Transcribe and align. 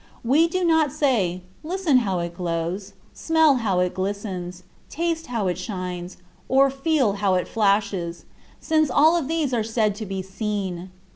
We 0.23 0.47
do 0.47 0.63
not 0.63 0.91
say, 0.91 1.43
"Listen 1.63 1.97
how 1.97 2.17
it 2.21 2.35
glows," 2.35 2.93
"Smell 3.13 3.57
how 3.57 3.81
it 3.81 3.93
glistens," 3.93 4.63
"Taste 4.89 5.27
how 5.27 5.45
it 5.47 5.59
shines," 5.59 6.17
or 6.49 6.71
"Feel 6.71 7.13
how 7.13 7.35
it 7.35 7.47
flashes," 7.47 8.25
since 8.59 8.89
all 8.89 9.15
of 9.15 9.27
these 9.27 9.53
are 9.53 9.61
said 9.63 9.93
to 9.97 10.07
be 10.07 10.23
seen. 10.23 10.89